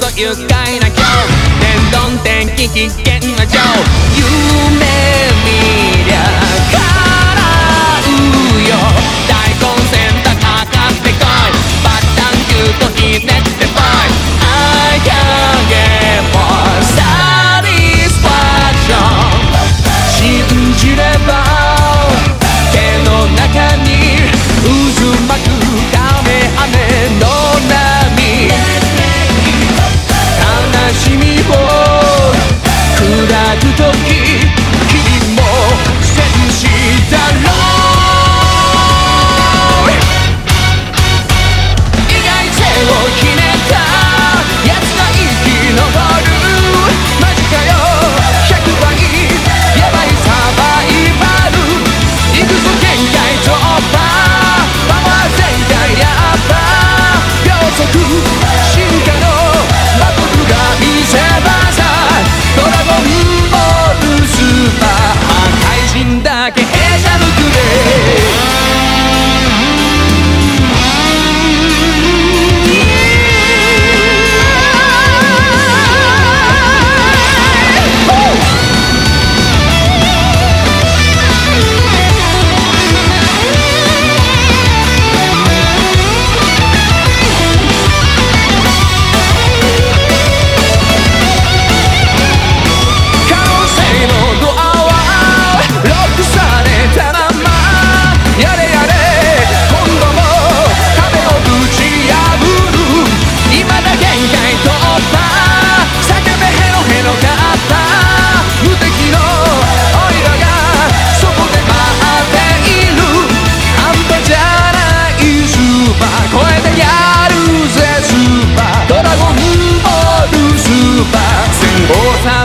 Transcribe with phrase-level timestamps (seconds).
[0.00, 1.50] ぞ愉快な今日。
[1.60, 3.04] 天丼天気危険
[3.36, 3.58] な情
[4.16, 4.80] 夢
[5.44, 6.99] 見りゃ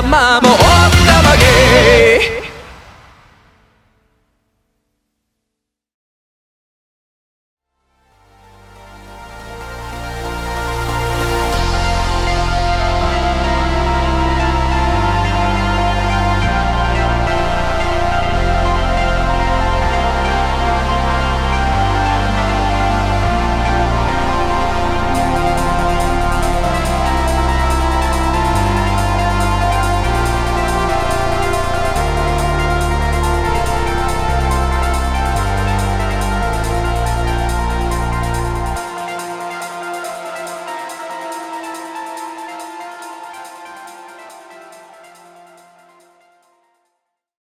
[0.06, 0.45] mama.